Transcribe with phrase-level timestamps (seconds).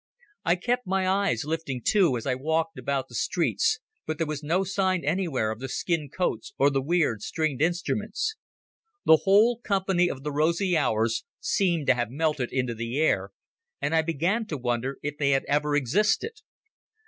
[0.43, 3.77] I kept my eyes lifting, too, as I walked about the streets,
[4.07, 8.35] but there was no sign anywhere of the skin coats or the weird stringed instruments.
[9.05, 13.29] The whole Company of the Rosy Hours seemed to have melted into the air,
[13.79, 16.31] and I began to wonder if they had ever existed.